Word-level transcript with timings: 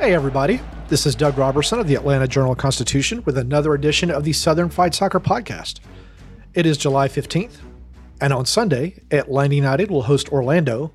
Hey, 0.00 0.14
everybody. 0.14 0.62
This 0.88 1.04
is 1.04 1.14
Doug 1.14 1.36
Roberson 1.36 1.78
of 1.78 1.86
the 1.86 1.94
Atlanta 1.94 2.26
Journal 2.26 2.54
Constitution 2.54 3.22
with 3.26 3.36
another 3.36 3.74
edition 3.74 4.10
of 4.10 4.24
the 4.24 4.32
Southern 4.32 4.70
Fried 4.70 4.94
Soccer 4.94 5.20
Podcast. 5.20 5.80
It 6.54 6.64
is 6.64 6.78
July 6.78 7.06
15th, 7.06 7.58
and 8.18 8.32
on 8.32 8.46
Sunday, 8.46 9.02
Atlanta 9.10 9.56
United 9.56 9.90
will 9.90 10.04
host 10.04 10.32
Orlando 10.32 10.94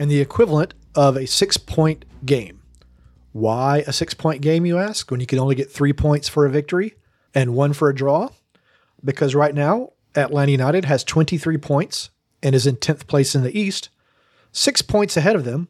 in 0.00 0.08
the 0.08 0.20
equivalent 0.20 0.74
of 0.96 1.16
a 1.16 1.28
six 1.28 1.58
point 1.58 2.04
game. 2.26 2.60
Why 3.30 3.84
a 3.86 3.92
six 3.92 4.14
point 4.14 4.42
game, 4.42 4.66
you 4.66 4.78
ask, 4.78 5.12
when 5.12 5.20
you 5.20 5.26
can 5.26 5.38
only 5.38 5.54
get 5.54 5.70
three 5.70 5.92
points 5.92 6.28
for 6.28 6.44
a 6.44 6.50
victory 6.50 6.96
and 7.32 7.54
one 7.54 7.72
for 7.72 7.88
a 7.88 7.94
draw? 7.94 8.30
Because 9.04 9.32
right 9.32 9.54
now, 9.54 9.92
Atlanta 10.16 10.50
United 10.50 10.86
has 10.86 11.04
23 11.04 11.56
points 11.58 12.10
and 12.42 12.56
is 12.56 12.66
in 12.66 12.78
10th 12.78 13.06
place 13.06 13.36
in 13.36 13.44
the 13.44 13.56
East. 13.56 13.90
Six 14.50 14.82
points 14.82 15.16
ahead 15.16 15.36
of 15.36 15.44
them 15.44 15.68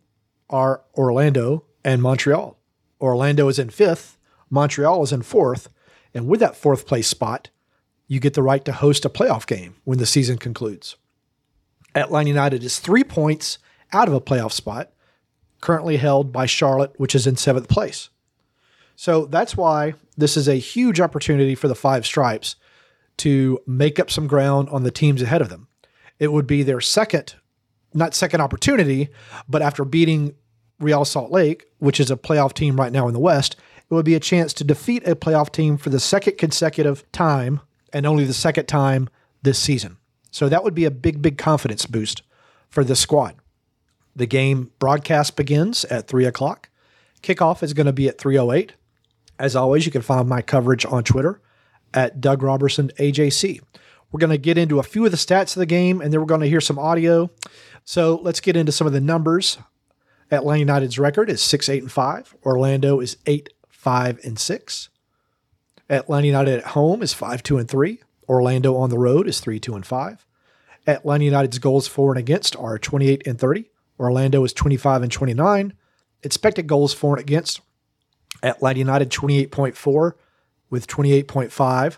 are 0.49 0.81
Orlando 0.97 1.67
and 1.85 2.01
Montreal. 2.01 2.57
Orlando 3.01 3.49
is 3.49 3.59
in 3.59 3.71
fifth, 3.71 4.19
Montreal 4.51 5.03
is 5.03 5.13
in 5.13 5.23
fourth, 5.23 5.69
and 6.13 6.27
with 6.27 6.41
that 6.41 6.57
fourth 6.57 6.87
place 6.87 7.09
spot, 7.09 7.51
you 8.09 8.19
get 8.19 8.35
the 8.35 8.43
right 8.43 8.65
to 8.65 8.73
host 8.73 9.05
a 9.05 9.09
playoff 9.09 9.47
game 9.47 9.77
when 9.85 9.99
the 9.99 10.07
season 10.07 10.37
concludes. 10.37 10.97
Atlanta 11.95 12.29
United 12.29 12.65
is 12.65 12.79
three 12.79 13.05
points 13.05 13.59
out 13.93 14.09
of 14.09 14.15
a 14.15 14.21
playoff 14.21 14.53
spot, 14.53 14.93
currently 15.61 15.97
held 15.97 16.33
by 16.33 16.47
Charlotte, 16.47 16.93
which 16.97 17.15
is 17.15 17.27
in 17.27 17.37
seventh 17.37 17.69
place. 17.69 18.11
So 18.97 19.27
that's 19.27 19.57
why 19.57 19.95
this 20.17 20.37
is 20.37 20.49
a 20.49 20.57
huge 20.57 21.01
opportunity 21.01 21.55
for 21.55 21.69
the 21.69 21.75
Five 21.75 22.05
Stripes 22.05 22.57
to 23.19 23.59
make 23.67 23.99
up 23.99 24.11
some 24.11 24.27
ground 24.27 24.69
on 24.71 24.83
the 24.83 24.91
teams 24.91 25.23
ahead 25.23 25.41
of 25.41 25.49
them. 25.49 25.69
It 26.19 26.33
would 26.33 26.47
be 26.47 26.63
their 26.63 26.81
second, 26.81 27.35
not 27.95 28.15
second 28.15 28.41
opportunity, 28.41 29.09
but 29.49 29.63
after 29.63 29.85
beating 29.85 30.35
Real 30.81 31.05
Salt 31.05 31.31
Lake, 31.31 31.67
which 31.79 32.01
is 32.01 32.11
a 32.11 32.17
playoff 32.17 32.53
team 32.53 32.77
right 32.77 32.93
now 32.93 33.07
in 33.07 33.15
the 33.15 33.21
West, 33.21 33.57
it 33.91 33.95
would 33.95 34.05
be 34.05 34.15
a 34.15 34.21
chance 34.21 34.53
to 34.55 34.65
defeat 34.65 35.07
a 35.07 35.15
playoff 35.15 35.53
team 35.53 35.77
for 35.77 35.91
the 35.91 36.01
second 36.01 36.39
consecutive 36.39 37.11
time 37.13 37.61
and 37.93 38.07
only 38.07 38.25
the 38.25 38.33
second 38.33 38.67
time 38.67 39.09
this 39.43 39.59
season. 39.59 39.97
So 40.31 40.49
that 40.49 40.63
would 40.65 40.75
be 40.75 40.85
a 40.85 40.91
big, 40.91 41.21
big 41.21 41.39
confidence 41.39 41.87
boost 41.87 42.23
for 42.69 42.85
this 42.85 43.01
squad. 43.01 43.35
The 44.15 44.27
game 44.27 44.71
broadcast 44.79 45.37
begins 45.37 45.85
at 45.87 46.09
3 46.09 46.25
o'clock. 46.25 46.69
Kickoff 47.23 47.63
is 47.63 47.75
going 47.75 47.87
to 47.87 47.93
be 47.93 48.09
at 48.09 48.19
3.08. 48.19 48.71
As 49.39 49.57
always, 49.57 49.87
you 49.87 49.93
can 49.93 50.03
find 50.03 50.29
my 50.29 50.43
coverage 50.43 50.87
on 50.87 51.05
Twitter 51.05 51.41
at 51.93 52.21
Doug 52.21 52.43
Roberson 52.43 52.91
AJC. 52.99 53.61
We're 54.13 54.19
going 54.19 54.31
to 54.31 54.39
get 54.39 54.59
into 54.59 54.79
a 54.79 54.85
few 54.85 55.05
of 55.05 55.11
the 55.11 55.17
stats 55.17 55.57
of 55.57 55.61
the 55.61 55.67
game 55.67 56.01
and 56.01 56.13
then 56.13 56.21
we're 56.21 56.27
going 56.27 56.41
to 56.41 56.49
hear 56.49 56.61
some 56.61 56.79
audio. 56.79 57.31
So 57.85 58.21
let's 58.23 58.41
get 58.41 58.57
into 58.57 58.73
some 58.73 58.87
of 58.87 58.93
the 58.93 59.01
numbers. 59.01 59.59
Atlanta 60.31 60.61
United's 60.61 60.99
record 60.99 61.29
is 61.29 61.43
6 61.43 61.69
8 61.69 61.83
and 61.83 61.93
5. 61.93 62.37
Orlando 62.45 63.01
is 63.01 63.17
8 63.27 63.49
5 63.69 64.21
and 64.25 64.39
6. 64.39 64.89
Atlanta 65.89 66.27
United 66.27 66.59
at 66.59 66.67
home 66.69 67.03
is 67.03 67.13
5 67.13 67.43
2 67.43 67.59
and 67.59 67.69
3. 67.69 68.01
Orlando 68.29 68.77
on 68.77 68.91
the 68.91 68.99
road 68.99 69.27
is 69.27 69.41
3 69.41 69.59
2 69.59 69.75
and 69.75 69.87
5. 69.87 70.27
Atlanta 70.87 71.25
United's 71.25 71.59
goals 71.59 71.89
for 71.89 72.13
and 72.13 72.19
against 72.19 72.57
are 72.57 72.79
28 72.79 73.27
and 73.27 73.39
30. 73.39 73.71
Orlando 73.99 74.45
is 74.45 74.53
25 74.53 75.03
and 75.03 75.13
29. 75.13 75.73
Expected 76.23 76.67
goals 76.67 76.95
for 76.95 77.15
and 77.15 77.21
against 77.21 77.61
Atlanta 78.43 78.79
United 78.79 79.11
28.4 79.11 80.13
with 80.71 80.87
28.5. 80.87 81.97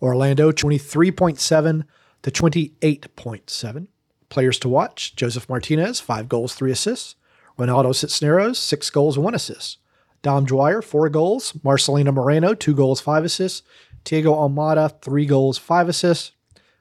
Orlando 0.00 0.52
23.7 0.52 1.84
to 2.22 2.30
28.7. 2.30 3.86
Players 4.28 4.58
to 4.60 4.68
watch 4.68 5.14
Josef 5.16 5.48
Martinez, 5.48 6.00
5 6.00 6.28
goals, 6.28 6.54
3 6.54 6.70
assists. 6.70 7.16
Ronaldo 7.58 7.94
Cisneros, 7.94 8.58
6 8.58 8.90
goals, 8.90 9.18
1 9.18 9.34
assist. 9.34 9.78
Dom 10.22 10.44
Dwyer, 10.44 10.82
4 10.82 11.08
goals. 11.08 11.52
Marcelino 11.64 12.12
Moreno, 12.12 12.54
2 12.54 12.74
goals, 12.74 13.00
5 13.00 13.24
assists. 13.24 13.62
Thiago 14.04 14.34
Almada, 14.34 15.00
3 15.02 15.26
goals, 15.26 15.58
5 15.58 15.88
assists. 15.88 16.32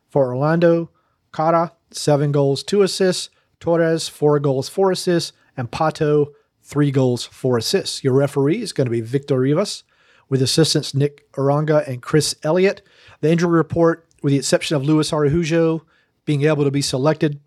For 0.10 0.28
Orlando, 0.28 0.90
Kara, 1.34 1.74
7 1.92 2.31
goals, 2.31 2.64
2 2.64 2.84
assists. 2.84 3.30
Torres, 3.60 4.08
4 4.08 4.40
goals, 4.40 4.70
4 4.70 4.92
assists. 4.92 5.34
And 5.58 5.72
Pato, 5.72 6.34
3 6.64 6.92
goals, 6.92 7.26
4 7.26 7.58
assists. 7.58 8.04
Your 8.04 8.14
referee 8.14 8.62
is 8.62 8.74
going 8.74 8.86
to 8.86 8.92
be 8.92 9.02
Victor 9.02 9.40
Rivas, 9.40 9.84
with 10.30 10.42
assistants 10.42 10.94
Nick 10.94 11.31
Uranga 11.34 11.86
and 11.88 12.02
Chris 12.02 12.36
Elliott. 12.44 12.81
The 13.22 13.31
injury 13.31 13.52
report, 13.52 14.08
with 14.22 14.31
the 14.31 14.38
exception 14.38 14.78
of 14.78 14.86
Luis 14.86 15.12
Araujo 15.12 15.86
being 16.24 16.44
able 16.44 16.64
to 16.64 16.72
be 16.72 16.81
selected 16.81 17.40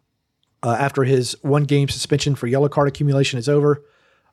uh, 0.64 0.76
after 0.80 1.04
his 1.04 1.36
one 1.42 1.64
game 1.64 1.88
suspension 1.88 2.34
for 2.34 2.46
yellow 2.46 2.70
card 2.70 2.88
accumulation 2.88 3.38
is 3.38 3.50
over, 3.50 3.84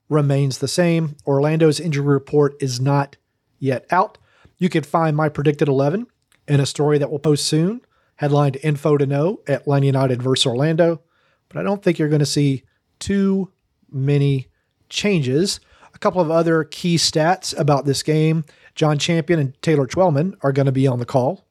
remains 0.08 0.58
the 0.58 0.68
same. 0.68 1.18
Orlando's 1.28 1.80
injury 1.80 2.06
report 2.06 2.56
is 2.62 2.80
not 2.80 3.18
yet 3.60 3.86
out. 3.92 4.18
You 4.58 4.70
can 4.70 4.84
find 4.84 5.16
my 5.16 5.28
predicted 5.28 5.68
11 5.68 6.08
in 6.48 6.60
a 6.62 6.66
story 6.66 6.98
that 6.98 7.12
will 7.12 7.20
post 7.20 7.46
soon, 7.46 7.82
headlined 8.16 8.58
Info 8.64 8.96
to 8.98 9.06
Know 9.06 9.42
at 9.46 9.62
Atlanta 9.62 9.86
United 9.88 10.24
versus 10.24 10.46
Orlando. 10.46 11.02
But 11.50 11.60
I 11.60 11.64
don't 11.64 11.84
think 11.84 12.00
you're 12.00 12.08
going 12.08 12.20
to 12.20 12.26
see 12.26 12.64
too 13.00 13.52
many 13.92 14.48
changes. 14.88 15.60
A 15.94 16.00
couple 16.00 16.22
of 16.22 16.32
other 16.32 16.64
key 16.64 16.96
stats 16.96 17.58
about 17.60 17.86
this 17.86 18.04
game 18.04 18.46
John 18.74 18.98
Champion 18.98 19.38
and 19.38 19.62
Taylor 19.62 19.86
Twellman 19.86 20.38
are 20.42 20.54
going 20.54 20.66
to 20.66 20.72
be 20.72 20.88
on 20.88 21.00
the 21.00 21.06
call. 21.06 21.46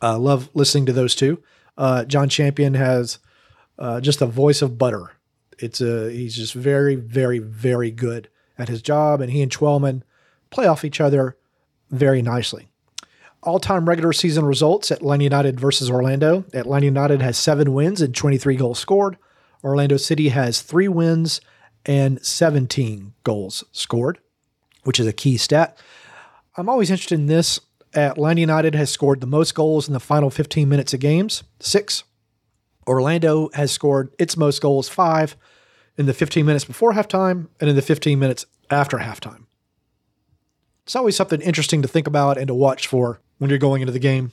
Uh, 0.00 0.16
love 0.16 0.48
listening 0.54 0.86
to 0.86 0.92
those 0.92 1.16
two. 1.16 1.42
Uh, 1.76 2.04
John 2.04 2.28
Champion 2.28 2.74
has 2.74 3.18
uh, 3.80 4.00
just 4.00 4.20
a 4.20 4.26
voice 4.26 4.62
of 4.62 4.78
butter. 4.78 5.12
It's 5.58 5.80
a 5.80 6.10
he's 6.10 6.36
just 6.36 6.54
very, 6.54 6.94
very, 6.94 7.38
very 7.38 7.90
good 7.90 8.28
at 8.58 8.68
his 8.68 8.82
job, 8.82 9.20
and 9.20 9.30
he 9.32 9.42
and 9.42 9.50
Twellman 9.50 10.02
play 10.50 10.66
off 10.66 10.84
each 10.84 11.00
other 11.00 11.36
very 11.90 12.22
nicely. 12.22 12.68
All-time 13.42 13.88
regular 13.88 14.12
season 14.12 14.44
results: 14.44 14.90
Atlanta 14.90 15.24
United 15.24 15.58
versus 15.58 15.90
Orlando. 15.90 16.44
Atlanta 16.52 16.86
United 16.86 17.22
has 17.22 17.38
seven 17.38 17.72
wins 17.72 18.00
and 18.00 18.14
23 18.14 18.54
goals 18.56 18.78
scored. 18.78 19.16
Orlando 19.64 19.96
City 19.96 20.28
has 20.28 20.62
three 20.62 20.88
wins 20.88 21.40
and 21.86 22.24
17 22.24 23.14
goals 23.24 23.64
scored, 23.72 24.18
which 24.84 25.00
is 25.00 25.06
a 25.06 25.12
key 25.12 25.36
stat. 25.36 25.76
I'm 26.56 26.68
always 26.68 26.90
interested 26.90 27.18
in 27.18 27.26
this. 27.26 27.60
Atlanta 27.94 28.40
United 28.40 28.74
has 28.74 28.90
scored 28.90 29.20
the 29.20 29.26
most 29.26 29.54
goals 29.54 29.88
in 29.88 29.94
the 29.94 30.00
final 30.00 30.30
15 30.30 30.68
minutes 30.68 30.94
of 30.94 31.00
games, 31.00 31.42
six. 31.58 32.04
Orlando 32.90 33.50
has 33.54 33.70
scored 33.70 34.12
its 34.18 34.36
most 34.36 34.60
goals, 34.60 34.88
five, 34.88 35.36
in 35.96 36.06
the 36.06 36.12
15 36.12 36.44
minutes 36.44 36.64
before 36.64 36.92
halftime 36.92 37.46
and 37.60 37.70
in 37.70 37.76
the 37.76 37.82
15 37.82 38.18
minutes 38.18 38.46
after 38.68 38.98
halftime. 38.98 39.44
It's 40.84 40.96
always 40.96 41.14
something 41.14 41.40
interesting 41.40 41.82
to 41.82 41.88
think 41.88 42.08
about 42.08 42.36
and 42.36 42.48
to 42.48 42.54
watch 42.54 42.88
for 42.88 43.20
when 43.38 43.48
you're 43.48 43.60
going 43.60 43.80
into 43.80 43.92
the 43.92 44.00
game. 44.00 44.32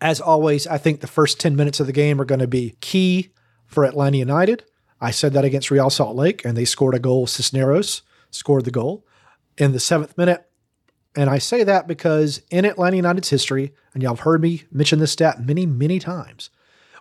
As 0.00 0.20
always, 0.20 0.66
I 0.66 0.78
think 0.78 1.00
the 1.00 1.06
first 1.06 1.38
10 1.38 1.54
minutes 1.54 1.78
of 1.78 1.86
the 1.86 1.92
game 1.92 2.20
are 2.20 2.24
going 2.24 2.40
to 2.40 2.48
be 2.48 2.76
key 2.80 3.30
for 3.66 3.84
Atlanta 3.84 4.16
United. 4.18 4.64
I 5.00 5.12
said 5.12 5.32
that 5.34 5.44
against 5.44 5.70
Real 5.70 5.90
Salt 5.90 6.16
Lake, 6.16 6.44
and 6.44 6.56
they 6.56 6.64
scored 6.64 6.94
a 6.94 6.98
goal. 6.98 7.28
Cisneros 7.28 8.02
scored 8.30 8.64
the 8.64 8.72
goal. 8.72 9.06
In 9.56 9.72
the 9.72 9.80
seventh 9.80 10.18
minute, 10.18 10.44
And 11.14 11.30
I 11.30 11.38
say 11.38 11.64
that 11.64 11.86
because 11.86 12.42
in 12.50 12.64
Atlanta 12.64 12.96
United's 12.96 13.30
history, 13.30 13.72
and 13.94 14.02
y'all 14.02 14.14
have 14.14 14.24
heard 14.24 14.40
me 14.42 14.64
mention 14.70 14.98
this 14.98 15.12
stat 15.12 15.40
many, 15.40 15.66
many 15.66 15.98
times, 15.98 16.50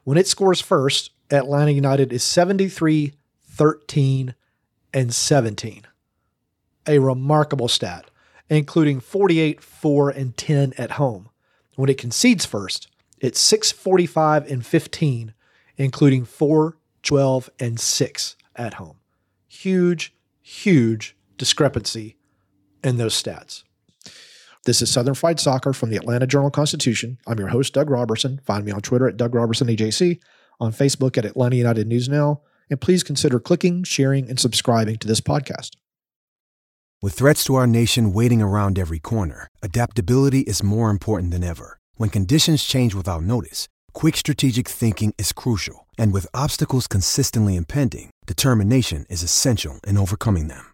when 0.08 0.18
it 0.18 0.26
scores 0.26 0.62
first, 0.62 1.12
Atlanta 1.30 1.72
United 1.72 2.14
is 2.14 2.24
73, 2.24 3.12
13, 3.44 4.36
and 4.94 5.14
17. 5.14 5.86
A 6.88 7.00
remarkable 7.00 7.68
stat, 7.68 8.10
including 8.50 9.02
48, 9.02 9.60
4, 9.62 10.10
and 10.12 10.38
10 10.38 10.72
at 10.78 10.92
home. 10.92 11.28
When 11.76 11.90
it 11.90 11.98
concedes 11.98 12.46
first, 12.46 12.88
it's 13.20 13.42
645 13.42 14.50
and 14.50 14.66
15, 14.66 15.34
including 15.76 16.24
4, 16.24 16.78
12, 17.04 17.50
and 17.60 17.78
6 17.78 18.36
at 18.56 18.76
home. 18.76 19.00
Huge, 19.50 20.16
huge 20.42 21.18
discrepancy 21.38 22.16
in 22.82 22.96
those 22.96 23.22
stats. 23.22 23.64
This 24.68 24.82
is 24.82 24.92
Southern 24.92 25.14
Fried 25.14 25.40
Soccer 25.40 25.72
from 25.72 25.92
the 25.92 25.96
Atlanta 25.96 26.28
Journal 26.28 26.52
Constitution. 26.52 27.20
I'm 27.26 27.40
your 27.40 27.48
host, 27.48 27.74
Doug 27.74 27.90
Roberson. 27.90 28.42
Find 28.44 28.66
me 28.66 28.74
on 28.74 28.82
Twitter 28.82 29.08
at 29.08 29.16
Doug 29.16 29.34
Roberson 29.34 29.70
AJC, 29.70 30.20
on 30.60 30.74
Facebook 30.74 31.18
at 31.18 31.24
Atlanta 31.24 31.56
United 31.56 31.88
News 31.88 32.10
Now, 32.10 32.42
and 32.70 32.82
please 32.82 33.02
consider 33.02 33.40
clicking, 33.40 33.86
sharing, 33.86 34.30
and 34.30 34.38
subscribing 34.38 34.98
to 34.98 35.08
this 35.08 35.22
podcast. 35.22 35.78
With 37.02 37.14
threats 37.14 37.46
to 37.46 37.56
our 37.56 37.66
nation 37.66 38.12
waiting 38.12 38.42
around 38.42 38.78
every 38.78 39.00
corner, 39.00 39.48
adaptability 39.64 40.42
is 40.42 40.62
more 40.62 40.90
important 40.90 41.32
than 41.32 41.46
ever. 41.46 41.80
When 41.96 42.10
conditions 42.10 42.66
change 42.66 42.94
without 42.94 43.24
notice, 43.24 43.70
quick 43.94 44.18
strategic 44.18 44.68
thinking 44.68 45.16
is 45.18 45.32
crucial. 45.32 45.88
And 45.98 46.12
with 46.12 46.34
obstacles 46.34 46.88
consistently 46.88 47.56
impending, 47.56 48.10
determination 48.26 49.06
is 49.10 49.24
essential 49.24 49.80
in 49.88 49.98
overcoming 49.98 50.50
them. 50.50 50.74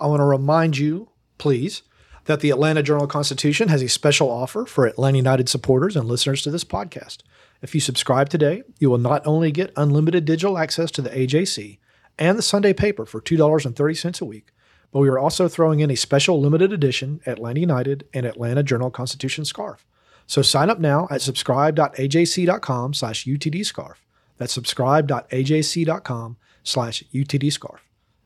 I 0.00 0.06
want 0.06 0.20
to 0.20 0.24
remind 0.24 0.78
you, 0.78 1.08
please, 1.38 1.82
that 2.24 2.40
the 2.40 2.50
Atlanta 2.50 2.82
Journal 2.82 3.06
Constitution 3.06 3.68
has 3.68 3.82
a 3.82 3.88
special 3.88 4.30
offer 4.30 4.64
for 4.64 4.86
Atlanta 4.86 5.18
United 5.18 5.48
supporters 5.48 5.96
and 5.96 6.08
listeners 6.08 6.42
to 6.42 6.50
this 6.50 6.64
podcast. 6.64 7.18
If 7.62 7.74
you 7.74 7.80
subscribe 7.80 8.28
today, 8.28 8.62
you 8.78 8.88
will 8.88 8.98
not 8.98 9.26
only 9.26 9.52
get 9.52 9.72
unlimited 9.76 10.24
digital 10.24 10.58
access 10.58 10.90
to 10.92 11.02
the 11.02 11.10
AJC 11.10 11.78
and 12.18 12.38
the 12.38 12.42
Sunday 12.42 12.72
paper 12.72 13.04
for 13.04 13.20
$2.30 13.20 14.20
a 14.20 14.24
week, 14.24 14.52
but 14.92 15.00
we 15.00 15.08
are 15.08 15.18
also 15.18 15.48
throwing 15.48 15.80
in 15.80 15.90
a 15.90 15.96
special 15.96 16.40
limited 16.40 16.72
edition 16.72 17.20
Atlanta 17.26 17.60
United 17.60 18.06
and 18.12 18.26
Atlanta 18.26 18.62
Journal 18.62 18.90
Constitution 18.90 19.44
scarf. 19.44 19.86
So 20.26 20.42
sign 20.42 20.70
up 20.70 20.78
now 20.78 21.08
at 21.10 21.22
subscribe.ajc.com 21.22 22.94
slash 22.94 23.24
utdscarf. 23.24 23.94
That's 24.36 24.52
subscribe.ajc.com 24.52 26.36
slash 26.62 27.04
utdscarf. 27.12 27.78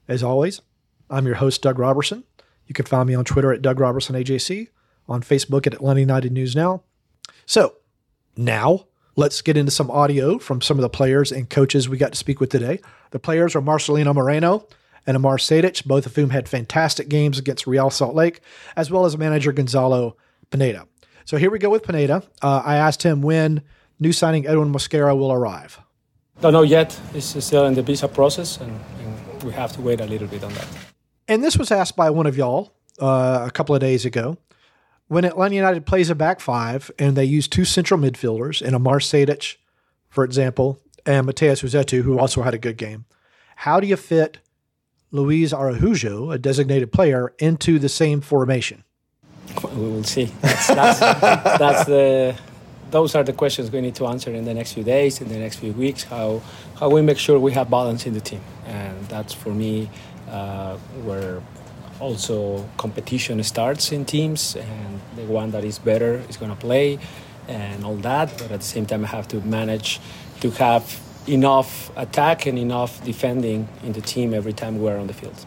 As 0.07 0.23
always, 0.23 0.61
I'm 1.11 1.27
your 1.27 1.37
host, 1.37 1.63
Doug 1.63 1.79
Roberson. 1.79 2.25
You 2.67 2.75
can 2.75 2.87
find 2.87 3.09
me 3.09 3.15
on 3.15 3.25
Twitter 3.25 3.53
at 3.53 3.63
Doug 3.63 3.79
Roberson 3.79 4.15
AJC, 4.15 4.69
on 5.09 5.23
Facebook 5.23 5.67
at 5.67 5.75
Atlanta 5.75 6.01
United 6.01 6.33
News 6.33 6.57
Now. 6.57 6.83
So 7.47 7.75
now 8.37 8.87
let's 9.17 9.43
get 9.43 9.57
into 9.57 9.71
some 9.71 9.91
audio 9.91 10.39
from 10.39 10.61
some 10.61 10.79
of 10.79 10.83
the 10.83 10.89
players 10.89 11.31
and 11.31 11.49
coaches 11.49 11.89
we 11.89 11.99
got 11.99 12.13
to 12.13 12.19
speak 12.19 12.41
with 12.41 12.51
today. 12.51 12.81
The 13.11 13.19
players 13.19 13.55
are 13.55 13.61
Marcelino 13.61 14.15
Moreno 14.15 14.67
and 15.07 15.17
Amar 15.17 15.37
Sejdic, 15.37 15.85
both 15.85 16.07
of 16.07 16.17
whom 16.17 16.31
had 16.31 16.49
fantastic 16.49 17.09
games 17.09 17.39
against 17.39 17.67
Real 17.67 17.91
Salt 17.91 18.15
Lake, 18.15 18.41
as 18.77 18.91
well 18.91 19.05
as 19.05 19.19
manager 19.19 19.53
Gonzalo 19.53 20.17
Pineda. 20.51 20.87
So 21.27 21.37
here 21.37 21.51
we 21.51 21.59
go 21.59 21.71
with 21.71 21.83
Pineda. 21.83 22.23
Uh, 22.43 22.63
I 22.65 22.77
asked 22.77 23.03
him 23.03 23.23
when 23.23 23.63
new 24.01 24.13
signing 24.13 24.47
Edwin 24.47 24.73
Mosquera 24.73 25.17
will 25.17 25.33
arrive. 25.33 25.81
Don't 26.41 26.53
know 26.53 26.63
yet. 26.63 26.99
It's 27.15 27.45
still 27.45 27.67
in 27.67 27.75
the 27.75 27.83
visa 27.83 28.09
process, 28.09 28.59
and, 28.59 28.81
and 29.01 29.43
we 29.43 29.53
have 29.53 29.73
to 29.73 29.81
wait 29.81 30.01
a 30.01 30.07
little 30.07 30.27
bit 30.27 30.43
on 30.43 30.53
that. 30.55 30.67
And 31.27 31.43
this 31.43 31.57
was 31.57 31.71
asked 31.71 31.97
by 31.97 32.11
one 32.11 32.27
of 32.27 32.37
y'all 32.37 32.73
uh, 33.01 33.45
a 33.47 33.51
couple 33.51 33.75
of 33.75 33.81
days 33.81 34.05
ago. 34.05 34.37
When 35.09 35.25
Atlanta 35.25 35.55
United 35.55 35.87
plays 35.87 36.11
a 36.11 36.15
back 36.15 36.41
five 36.41 36.91
and 36.99 37.17
they 37.17 37.25
use 37.25 37.47
two 37.49 37.65
central 37.65 38.01
midfielders, 38.01 38.63
and 38.63 38.75
Amar 38.75 38.99
Sejdic, 38.99 39.57
for 40.09 40.25
example, 40.25 40.81
and 41.05 41.27
Matheus 41.27 41.63
Rossetto, 41.63 42.03
who 42.03 42.19
also 42.19 42.43
had 42.43 42.55
a 42.55 42.59
good 42.59 42.77
game, 42.77 43.05
how 43.57 43.81
do 43.81 43.87
you 43.87 43.97
fit 43.97 44.39
Luis 45.11 45.53
Araujo, 45.53 46.31
a 46.31 46.39
designated 46.39 46.91
player, 46.93 47.35
into 47.39 47.79
the 47.79 47.89
same 47.89 48.21
formation? 48.21 48.85
We 49.63 49.77
will 49.77 50.05
see. 50.05 50.25
That's, 50.41 50.67
that's, 50.69 50.99
that's 51.59 51.85
the 51.85 52.37
those 52.91 53.17
are 53.17 53.25
the 53.25 53.33
questions 53.33 53.73
we 53.73 53.81
need 53.81 53.97
to 53.97 54.07
answer 54.07 54.31
in 54.33 54.45
the 54.45 54.55
next 54.55 54.73
few 54.73 54.85
days, 54.85 55.21
in 55.21 55.29
the 55.29 55.39
next 55.39 55.57
few 55.57 55.73
weeks. 55.73 56.05
How 56.05 56.41
how 56.79 56.89
we 56.89 57.03
make 57.03 57.19
sure 57.19 57.39
we 57.39 57.53
have 57.53 57.69
balance 57.69 58.07
in 58.07 58.15
the 58.15 58.21
team, 58.21 58.41
and 58.67 59.09
that's 59.09 59.33
for 59.33 59.51
me 59.51 59.91
uh, 60.35 60.77
where 61.07 61.41
also 62.01 62.69
competition 62.77 63.43
starts 63.45 63.93
in 63.93 64.05
teams, 64.05 64.57
and 64.57 65.01
the 65.17 65.23
one 65.41 65.53
that 65.53 65.65
is 65.65 65.79
better 65.79 66.15
is 66.29 66.37
going 66.37 66.51
to 66.51 66.61
play, 66.69 66.99
and 67.47 67.85
all 67.85 67.97
that. 67.97 68.27
But 68.39 68.51
at 68.51 68.61
the 68.61 68.71
same 68.77 68.87
time, 68.87 69.05
I 69.05 69.09
have 69.09 69.29
to 69.29 69.41
manage 69.41 70.01
to 70.41 70.51
have 70.51 70.85
enough 71.29 71.91
attack 71.97 72.47
and 72.47 72.59
enough 72.59 73.03
defending 73.05 73.69
in 73.85 73.93
the 73.93 74.01
team 74.01 74.35
every 74.35 74.53
time 74.53 74.81
we're 74.81 74.99
on 74.99 75.07
the 75.07 75.15
field. 75.15 75.39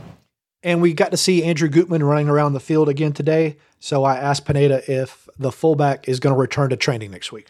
And 0.64 0.82
we 0.82 0.94
got 0.94 1.12
to 1.12 1.18
see 1.18 1.44
Andrew 1.44 1.70
Gutman 1.70 2.04
running 2.04 2.30
around 2.30 2.54
the 2.54 2.60
field 2.60 2.90
again 2.90 3.14
today. 3.14 3.58
So 3.80 4.06
I 4.06 4.16
asked 4.18 4.46
Pineda 4.46 4.80
if 4.92 5.30
the 5.38 5.52
fullback 5.52 6.08
is 6.08 6.20
going 6.20 6.34
to 6.34 6.40
return 6.40 6.70
to 6.70 6.78
training 6.78 7.12
next 7.12 7.32
week. 7.32 7.48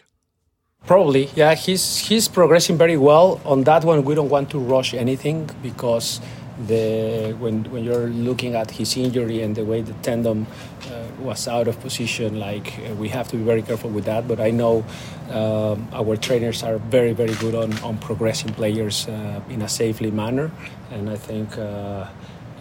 Probably, 0.86 1.30
yeah. 1.34 1.54
He's 1.54 1.98
he's 2.08 2.28
progressing 2.28 2.76
very 2.78 2.96
well. 2.96 3.40
On 3.44 3.64
that 3.64 3.84
one, 3.84 4.04
we 4.04 4.14
don't 4.14 4.28
want 4.28 4.50
to 4.50 4.58
rush 4.58 4.94
anything 4.94 5.50
because 5.62 6.20
the 6.66 7.36
when 7.38 7.64
when 7.70 7.84
you're 7.84 8.08
looking 8.08 8.54
at 8.54 8.70
his 8.70 8.96
injury 8.96 9.42
and 9.42 9.54
the 9.54 9.64
way 9.64 9.82
the 9.82 9.92
tendon 10.02 10.46
uh, 10.90 11.06
was 11.20 11.46
out 11.46 11.68
of 11.68 11.78
position, 11.80 12.38
like 12.38 12.78
uh, 12.78 12.94
we 12.94 13.08
have 13.08 13.28
to 13.28 13.36
be 13.36 13.42
very 13.42 13.62
careful 13.62 13.90
with 13.90 14.04
that. 14.06 14.26
But 14.26 14.40
I 14.40 14.50
know 14.50 14.84
um, 15.30 15.88
our 15.92 16.16
trainers 16.16 16.62
are 16.62 16.78
very 16.78 17.12
very 17.12 17.34
good 17.34 17.54
on 17.54 17.72
on 17.82 17.98
progressing 17.98 18.52
players 18.54 19.06
uh, 19.08 19.40
in 19.48 19.62
a 19.62 19.68
safely 19.68 20.10
manner, 20.10 20.50
and 20.90 21.08
I 21.08 21.16
think 21.16 21.56
uh, 21.58 22.08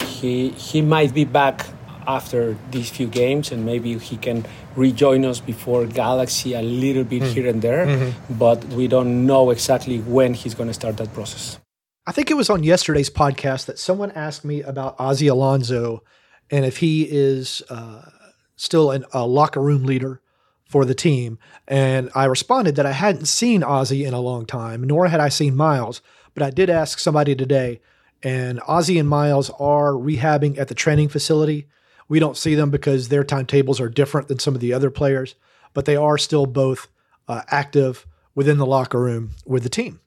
he 0.06 0.50
he 0.50 0.82
might 0.82 1.14
be 1.14 1.26
back 1.26 1.66
after 2.08 2.58
these 2.72 2.90
few 2.90 3.08
games 3.08 3.52
and 3.52 3.66
maybe 3.66 3.98
he 3.98 4.16
can 4.16 4.46
rejoin 4.76 5.26
us 5.26 5.42
before 5.42 5.86
galaxy 5.86 6.54
a 6.54 6.62
little 6.62 7.04
bit 7.04 7.22
mm. 7.22 7.34
here 7.34 7.48
and 7.50 7.62
there 7.62 7.86
mm-hmm. 7.86 8.34
but 8.36 8.64
we 8.70 8.88
don't 8.88 9.26
know 9.26 9.52
exactly 9.52 10.00
when 10.00 10.34
he's 10.34 10.56
going 10.56 10.70
to 10.70 10.74
start 10.74 10.96
that 10.96 11.14
process 11.14 11.60
I 12.08 12.14
think 12.14 12.32
it 12.32 12.36
was 12.36 12.50
on 12.50 12.64
yesterday's 12.64 13.10
podcast 13.10 13.66
that 13.66 13.78
someone 13.78 14.12
asked 14.12 14.46
me 14.46 14.62
about 14.62 14.96
Ozzie 14.98 15.28
Alonso 15.28 16.04
and 16.50 16.64
if 16.64 16.78
he 16.78 17.04
is 17.04 17.62
uh, 17.70 18.10
still 18.56 18.92
an, 18.92 19.04
a 19.12 19.28
locker 19.28 19.62
room 19.62 19.84
leader 19.84 20.22
for 20.70 20.86
the 20.86 20.96
team. 20.96 21.38
And 21.68 22.10
I 22.16 22.24
responded 22.24 22.78
that 22.78 22.86
I 22.86 22.94
hadn't 22.94 23.26
seen 23.26 23.62
Ozzie 23.62 24.06
in 24.06 24.14
a 24.14 24.22
long 24.22 24.46
time, 24.46 24.86
nor 24.86 25.10
had 25.10 25.20
I 25.20 25.28
seen 25.28 25.54
Miles. 25.54 26.02
But 26.34 26.44
I 26.44 26.50
did 26.50 26.70
ask 26.70 26.98
somebody 26.98 27.36
today, 27.36 27.82
and 28.24 28.62
Ozzie 28.66 29.00
and 29.00 29.10
Miles 29.10 29.50
are 29.60 29.92
rehabbing 29.92 30.58
at 30.58 30.70
the 30.70 30.76
training 30.76 31.10
facility. 31.10 31.68
We 32.08 32.20
don't 32.20 32.38
see 32.38 32.56
them 32.56 32.70
because 32.70 33.10
their 33.10 33.26
timetables 33.26 33.82
are 33.82 33.90
different 33.90 34.30
than 34.30 34.40
some 34.40 34.56
of 34.56 34.62
the 34.62 34.72
other 34.72 34.90
players, 34.90 35.36
but 35.74 35.84
they 35.84 35.98
are 35.98 36.18
still 36.18 36.46
both 36.46 36.88
uh, 37.28 37.42
active 37.50 38.08
within 38.34 38.60
the 38.60 38.66
locker 38.66 39.02
room 39.02 39.32
with 39.46 39.64
the 39.64 39.70
team. 39.70 40.00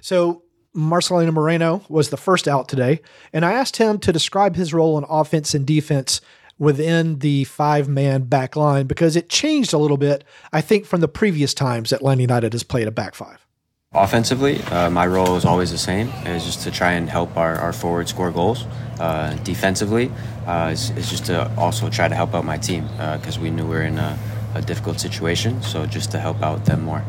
So 0.00 0.44
Marcelino 0.74 1.32
Moreno 1.32 1.84
was 1.88 2.08
the 2.08 2.16
first 2.16 2.48
out 2.48 2.68
today, 2.68 3.00
and 3.32 3.44
I 3.44 3.52
asked 3.52 3.76
him 3.76 3.98
to 3.98 4.12
describe 4.12 4.56
his 4.56 4.72
role 4.72 4.96
in 4.96 5.04
offense 5.08 5.54
and 5.54 5.66
defense 5.66 6.20
within 6.58 7.18
the 7.18 7.44
five 7.44 7.88
man 7.88 8.22
back 8.22 8.56
line 8.56 8.86
because 8.86 9.14
it 9.16 9.28
changed 9.28 9.72
a 9.72 9.78
little 9.78 9.96
bit, 9.96 10.24
I 10.52 10.60
think, 10.60 10.86
from 10.86 11.00
the 11.00 11.08
previous 11.08 11.52
times 11.52 11.90
that 11.90 11.96
Atlanta 11.96 12.22
United 12.22 12.52
has 12.54 12.62
played 12.62 12.88
a 12.88 12.90
back 12.90 13.14
five. 13.14 13.46
Offensively, 13.94 14.62
uh, 14.64 14.88
my 14.88 15.06
role 15.06 15.36
is 15.36 15.44
always 15.44 15.70
the 15.70 15.76
same, 15.76 16.08
is 16.24 16.44
just 16.46 16.62
to 16.62 16.70
try 16.70 16.92
and 16.92 17.10
help 17.10 17.36
our, 17.36 17.56
our 17.56 17.74
forward 17.74 18.08
score 18.08 18.30
goals. 18.30 18.64
Uh, 18.98 19.34
defensively, 19.42 20.10
uh, 20.46 20.70
is, 20.72 20.88
is 20.90 21.10
just 21.10 21.26
to 21.26 21.54
also 21.58 21.90
try 21.90 22.08
to 22.08 22.14
help 22.14 22.34
out 22.34 22.46
my 22.46 22.56
team 22.56 22.88
because 23.18 23.38
we 23.38 23.50
knew 23.50 23.64
we 23.64 23.74
were 23.74 23.82
in 23.82 23.98
a, 23.98 24.18
a 24.54 24.62
difficult 24.62 24.98
situation, 24.98 25.60
so 25.60 25.84
just 25.84 26.10
to 26.12 26.18
help 26.18 26.40
out 26.42 26.64
them 26.64 26.82
more. 26.84 27.04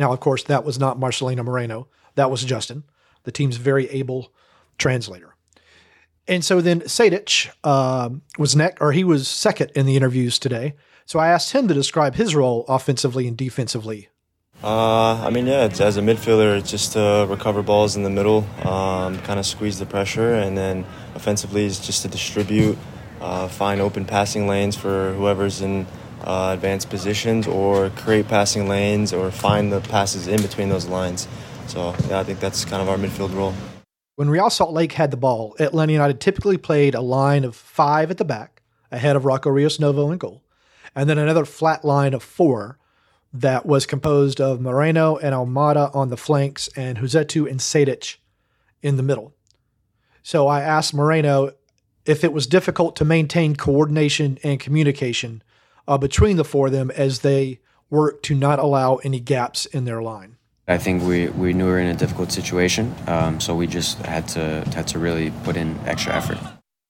Now, 0.00 0.12
of 0.12 0.18
course, 0.18 0.42
that 0.44 0.64
was 0.64 0.78
not 0.78 0.98
Marcelino 0.98 1.44
Moreno. 1.44 1.86
That 2.18 2.32
was 2.32 2.42
Justin, 2.42 2.82
the 3.22 3.30
team's 3.30 3.58
very 3.58 3.88
able 3.90 4.32
translator. 4.76 5.36
And 6.26 6.44
so 6.44 6.60
then 6.60 6.80
Sejdic 6.80 7.48
uh, 7.62 8.10
was 8.38 8.56
next, 8.56 8.80
or 8.80 8.90
he 8.90 9.04
was 9.04 9.28
second 9.28 9.70
in 9.76 9.86
the 9.86 9.94
interviews 9.94 10.40
today. 10.40 10.74
So 11.06 11.20
I 11.20 11.28
asked 11.28 11.52
him 11.52 11.68
to 11.68 11.74
describe 11.74 12.16
his 12.16 12.34
role 12.34 12.64
offensively 12.68 13.28
and 13.28 13.36
defensively. 13.36 14.08
Uh, 14.64 15.14
I 15.24 15.30
mean, 15.30 15.46
yeah, 15.46 15.70
as 15.80 15.96
a 15.96 16.00
midfielder, 16.00 16.58
it's 16.58 16.72
just 16.72 16.94
to 16.94 17.24
recover 17.30 17.62
balls 17.62 17.94
in 17.94 18.02
the 18.02 18.10
middle, 18.10 18.44
um, 18.66 19.16
kind 19.20 19.38
of 19.38 19.46
squeeze 19.46 19.78
the 19.78 19.86
pressure, 19.86 20.34
and 20.34 20.58
then 20.58 20.84
offensively 21.14 21.66
is 21.66 21.78
just 21.78 22.02
to 22.02 22.08
distribute, 22.08 22.76
uh, 23.20 23.46
find 23.46 23.80
open 23.80 24.04
passing 24.04 24.48
lanes 24.48 24.74
for 24.74 25.12
whoever's 25.12 25.62
in 25.62 25.86
uh, 26.24 26.50
advanced 26.52 26.90
positions, 26.90 27.46
or 27.46 27.90
create 27.90 28.26
passing 28.26 28.68
lanes, 28.68 29.12
or 29.12 29.30
find 29.30 29.70
the 29.72 29.80
passes 29.82 30.26
in 30.26 30.42
between 30.42 30.68
those 30.68 30.86
lines. 30.86 31.28
So 31.68 31.94
yeah, 32.08 32.18
I 32.18 32.24
think 32.24 32.40
that's 32.40 32.64
kind 32.64 32.82
of 32.82 32.88
our 32.88 32.96
midfield 32.96 33.34
role. 33.34 33.54
When 34.16 34.30
Real 34.30 34.50
Salt 34.50 34.72
Lake 34.72 34.92
had 34.92 35.10
the 35.10 35.16
ball, 35.16 35.54
Atlanta 35.60 35.92
United 35.92 36.20
typically 36.20 36.56
played 36.56 36.94
a 36.94 37.00
line 37.00 37.44
of 37.44 37.54
five 37.54 38.10
at 38.10 38.16
the 38.16 38.24
back, 38.24 38.62
ahead 38.90 39.14
of 39.14 39.24
Rocco 39.24 39.50
Rios 39.50 39.78
Novo 39.78 40.10
in 40.10 40.18
goal, 40.18 40.42
and 40.96 41.08
then 41.08 41.18
another 41.18 41.44
flat 41.44 41.84
line 41.84 42.14
of 42.14 42.22
four 42.22 42.78
that 43.32 43.66
was 43.66 43.86
composed 43.86 44.40
of 44.40 44.60
Moreno 44.60 45.16
and 45.18 45.34
Almada 45.34 45.94
on 45.94 46.08
the 46.08 46.16
flanks 46.16 46.68
and 46.74 46.98
Rossetto 46.98 47.48
and 47.48 47.60
Sejdic 47.60 48.16
in 48.82 48.96
the 48.96 49.02
middle. 49.02 49.34
So 50.22 50.48
I 50.48 50.62
asked 50.62 50.94
Moreno 50.94 51.52
if 52.06 52.24
it 52.24 52.32
was 52.32 52.46
difficult 52.46 52.96
to 52.96 53.04
maintain 53.04 53.54
coordination 53.54 54.38
and 54.42 54.58
communication 54.58 55.42
uh, 55.86 55.98
between 55.98 56.36
the 56.36 56.44
four 56.44 56.68
of 56.68 56.72
them 56.72 56.90
as 56.92 57.20
they 57.20 57.60
worked 57.90 58.24
to 58.24 58.34
not 58.34 58.58
allow 58.58 58.96
any 58.96 59.20
gaps 59.20 59.66
in 59.66 59.84
their 59.84 60.02
line. 60.02 60.37
I 60.68 60.76
think 60.76 61.02
we, 61.02 61.28
we 61.28 61.54
knew 61.54 61.64
we 61.64 61.70
were 61.70 61.78
in 61.78 61.86
a 61.88 61.94
difficult 61.94 62.30
situation, 62.30 62.94
um, 63.06 63.40
so 63.40 63.56
we 63.56 63.66
just 63.66 63.98
had 64.00 64.28
to 64.28 64.64
had 64.74 64.86
to 64.88 64.98
really 64.98 65.30
put 65.42 65.56
in 65.56 65.78
extra 65.86 66.14
effort. 66.14 66.38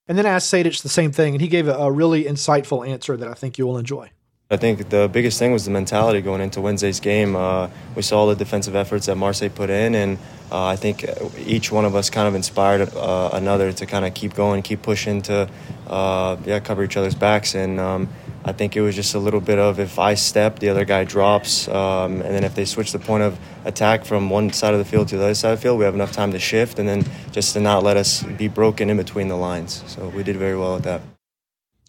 And 0.09 0.19
then 0.19 0.27
I 0.27 0.31
asked 0.31 0.53
Sejdic 0.53 0.83
the 0.83 0.89
same 0.89 1.13
thing, 1.13 1.35
and 1.35 1.41
he 1.41 1.49
gave 1.49 1.69
a, 1.69 1.75
a 1.75 1.93
really 1.93 2.25
insightful 2.25 2.87
answer 2.87 3.17
that 3.17 3.29
I 3.29 3.35
think 3.35 3.57
you 3.57 3.67
will 3.67 3.79
enjoy. 3.79 4.11
I 4.51 4.57
think 4.57 4.89
the 4.89 5.11
biggest 5.13 5.39
thing 5.39 5.53
was 5.53 5.67
the 5.67 5.71
mentality 5.71 6.23
going 6.23 6.41
into 6.41 6.63
Wednesday's 6.63 7.01
game. 7.01 7.37
Uh, 7.37 7.69
we 7.95 8.01
saw 8.01 8.25
the 8.25 8.35
defensive 8.35 8.75
efforts 8.75 9.05
that 9.05 9.17
Marseille 9.17 9.51
put 9.51 9.69
in, 9.69 9.95
and 9.95 10.17
uh, 10.51 10.65
I 10.65 10.77
think 10.77 11.05
each 11.37 11.71
one 11.71 11.85
of 11.85 11.95
us 11.95 12.09
kind 12.09 12.27
of 12.27 12.35
inspired 12.35 12.95
uh, 12.95 13.29
another 13.35 13.73
to 13.73 13.85
kind 13.85 14.07
of 14.07 14.15
keep 14.15 14.33
going, 14.33 14.63
keep 14.63 14.81
pushing 14.81 15.21
to 15.23 15.51
uh, 15.87 16.39
yeah 16.47 16.61
cover 16.61 16.83
each 16.83 16.97
other's 16.97 17.15
backs. 17.15 17.55
And 17.55 17.79
um, 17.79 18.09
I 18.43 18.53
think 18.53 18.75
it 18.75 18.81
was 18.81 18.95
just 18.95 19.15
a 19.15 19.19
little 19.19 19.43
bit 19.43 19.59
of 19.59 19.79
if 19.81 19.99
I 19.99 20.15
step, 20.15 20.61
the 20.61 20.71
other 20.71 20.87
guy 20.87 21.05
drops, 21.05 21.69
um, 21.69 22.23
and 22.23 22.35
then 22.35 22.43
if 22.43 22.55
they 22.55 22.65
switch 22.65 22.93
the 22.93 22.99
point 22.99 23.25
of 23.25 23.39
attack 23.67 24.07
from 24.07 24.31
one 24.31 24.51
side 24.55 24.73
of 24.73 24.79
the 24.79 24.87
field 24.87 25.09
to 25.09 25.19
the 25.19 25.25
other 25.25 25.35
side 25.35 25.53
of 25.53 25.59
the 25.59 25.63
field, 25.63 25.79
we 25.79 25.85
have 25.85 25.95
enough 25.95 26.13
time 26.13 26.33
to 26.33 26.39
shift, 26.39 26.79
and 26.79 26.89
then 26.89 27.05
just 27.33 27.53
to 27.53 27.61
not 27.61 27.83
let 27.83 27.99
us 27.99 28.23
be 28.23 28.49
broken 28.49 28.89
in 28.89 28.97
between 28.97 29.29
the 29.29 29.37
lines. 29.37 29.85
So 29.89 30.09
we 30.09 30.23
did 30.23 30.37
very 30.37 30.57
well 30.57 30.77
at 30.77 30.85
that. 30.85 31.03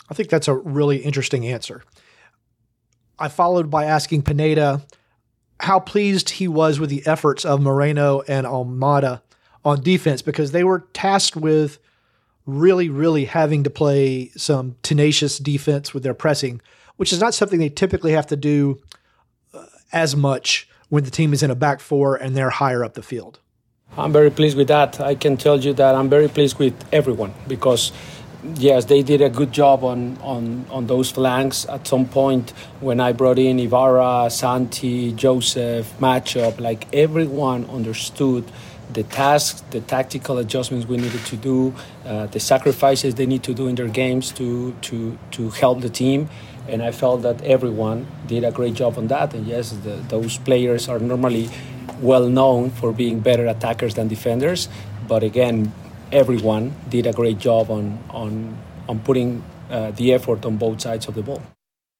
I 0.10 0.14
think 0.14 0.28
that's 0.28 0.50
a 0.50 0.56
really 0.56 0.98
interesting 0.98 1.48
answer. 1.48 1.84
I 3.20 3.28
followed 3.28 3.70
by 3.70 3.86
asking 3.86 4.24
Pineda 4.24 4.82
how 5.60 5.80
pleased 5.80 6.30
he 6.30 6.48
was 6.48 6.80
with 6.80 6.90
the 6.90 7.06
efforts 7.06 7.44
of 7.44 7.62
Moreno 7.62 8.22
and 8.28 8.48
Almada 8.48 9.22
on 9.66 9.82
defense 9.82 10.22
because 10.22 10.52
they 10.52 10.64
were 10.64 10.88
tasked 10.94 11.36
with 11.36 11.80
really, 12.46 12.90
really 12.90 13.26
having 13.26 13.64
to 13.64 13.70
play 13.70 14.30
some 14.36 14.76
tenacious 14.82 15.38
defense 15.38 15.94
with 15.94 16.04
their 16.04 16.14
pressing, 16.14 16.62
which 16.96 17.12
is 17.12 17.20
not 17.20 17.34
something 17.34 17.60
they 17.60 17.70
typically 17.70 18.14
have 18.14 18.28
to 18.28 18.36
do 18.36 18.80
uh, 19.54 19.66
as 19.92 20.16
much 20.16 20.70
when 20.88 21.04
the 21.04 21.12
team 21.12 21.34
is 21.34 21.44
in 21.44 21.52
a 21.52 21.56
back 21.56 21.80
four 21.80 22.16
and 22.16 22.36
they're 22.36 22.50
higher 22.50 22.84
up 22.84 22.94
the 22.94 23.04
field. 23.04 23.40
I'm 23.98 24.14
very 24.14 24.32
pleased 24.32 24.56
with 24.56 24.68
that. 24.70 25.00
I 25.00 25.16
can 25.16 25.36
tell 25.36 25.60
you 25.60 25.74
that 25.74 25.96
I'm 25.96 26.10
very 26.10 26.28
pleased 26.28 26.58
with 26.58 26.74
everyone 26.94 27.34
because 27.48 27.92
yes, 28.44 28.86
they 28.86 29.04
did 29.04 29.22
a 29.22 29.30
good 29.30 29.52
job 29.52 29.84
on, 29.84 30.18
on, 30.22 30.66
on 30.70 30.88
those 30.88 31.12
flanks. 31.12 31.66
At 31.68 31.88
some 31.88 32.06
point, 32.08 32.52
when 32.80 33.00
I 33.00 33.12
brought 33.12 33.40
in 33.40 33.60
Ibarra, 33.60 34.30
Santi, 34.30 35.12
Joseph, 35.14 35.98
matchup, 36.00 36.60
like 36.60 36.94
everyone 36.94 37.66
understood 37.70 38.50
the 38.92 39.04
tasks, 39.04 39.62
the 39.70 39.82
tactical 39.82 40.38
adjustments 40.40 40.88
we 40.88 40.98
needed 40.98 41.24
to 41.26 41.38
do, 41.38 41.74
uh, 42.06 42.26
the 42.28 42.40
sacrifices 42.40 43.16
they 43.16 43.26
need 43.26 43.44
to 43.44 43.54
do 43.54 43.68
in 43.68 43.76
their 43.76 43.88
games 43.88 44.32
to, 44.32 44.74
to, 44.82 45.18
to 45.32 45.50
help 45.52 45.82
the 45.82 45.90
team. 45.90 46.30
And 46.68 46.82
I 46.82 46.92
felt 46.92 47.22
that 47.24 47.42
everyone 47.44 48.08
did 48.28 48.44
a 48.44 48.52
great 48.52 48.74
job 48.74 48.98
on 48.98 49.08
that. 49.08 49.34
And 49.34 49.46
yes, 49.46 49.72
the, 49.72 49.96
those 50.08 50.38
players 50.38 50.88
are 50.88 51.00
normally 51.00 51.50
well 52.02 52.28
known 52.28 52.70
for 52.70 52.92
being 52.92 53.20
better 53.20 53.46
attackers 53.48 53.96
than 53.96 54.08
defenders. 54.08 54.70
But 55.08 55.24
again, 55.24 55.74
everyone 56.12 56.76
did 56.90 57.06
a 57.06 57.14
great 57.14 57.38
job 57.38 57.70
on 57.70 58.00
on 58.10 58.58
on 58.88 59.00
putting 59.00 59.44
uh, 59.70 59.92
the 59.92 60.14
effort 60.14 60.46
on 60.46 60.58
both 60.58 60.82
sides 60.82 61.08
of 61.08 61.16
the 61.16 61.22
ball. 61.22 61.42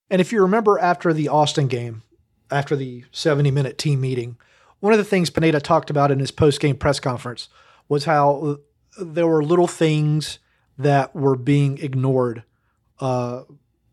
And 0.10 0.20
if 0.20 0.32
you 0.32 0.42
remember 0.42 0.80
after 0.80 1.14
the 1.14 1.28
Austin 1.28 1.68
game, 1.68 2.02
after 2.50 2.76
the 2.76 3.06
70 3.12 3.52
minute 3.52 3.78
team 3.78 4.02
meeting, 4.02 4.38
one 4.80 4.94
of 4.94 4.98
the 4.98 5.06
things 5.06 5.30
Pineda 5.30 5.60
talked 5.60 5.90
about 5.90 6.12
in 6.12 6.20
his 6.20 6.32
post 6.32 6.60
game 6.60 6.76
press 6.76 7.00
conference 7.00 7.50
was 7.88 8.06
how 8.06 8.60
there 9.00 9.28
were 9.28 9.44
little 9.44 9.68
things 9.68 10.40
that 10.78 11.16
were 11.16 11.36
being 11.36 11.78
ignored 11.78 12.44
uh, 13.00 13.44